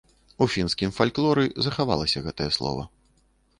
У 0.45 0.45
фінскім 0.53 0.93
фальклоры 0.99 1.45
захавалася 1.69 2.25
гэтае 2.31 2.51
слова. 2.59 2.91